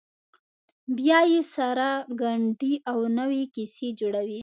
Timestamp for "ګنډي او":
2.21-2.99